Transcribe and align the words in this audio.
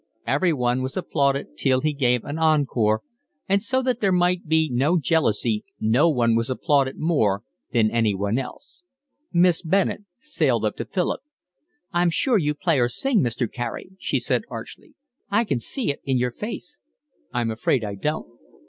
Everyone 0.25 0.81
was 0.81 0.97
applauded 0.97 1.55
till 1.59 1.81
he 1.81 1.93
gave 1.93 2.25
an 2.25 2.39
encore, 2.39 3.03
and 3.47 3.61
so 3.61 3.83
that 3.83 3.99
there 3.99 4.11
might 4.11 4.47
be 4.47 4.67
no 4.67 4.97
jealousy 4.99 5.63
no 5.79 6.09
one 6.09 6.35
was 6.35 6.49
applauded 6.49 6.97
more 6.97 7.43
than 7.71 7.91
anyone 7.91 8.39
else. 8.39 8.81
Miss 9.31 9.61
Bennett 9.61 10.01
sailed 10.17 10.65
up 10.65 10.75
to 10.77 10.85
Philip. 10.85 11.21
"I'm 11.91 12.09
sure 12.09 12.39
you 12.39 12.55
play 12.55 12.79
or 12.79 12.89
sing, 12.89 13.19
Mr. 13.21 13.47
Carey," 13.47 13.91
she 13.99 14.17
said 14.17 14.41
archly. 14.49 14.95
"I 15.29 15.43
can 15.43 15.59
see 15.59 15.91
it 15.91 16.01
in 16.03 16.17
your 16.17 16.31
face." 16.31 16.79
"I'm 17.31 17.51
afraid 17.51 17.83
I 17.83 17.93
don't." 17.93 18.25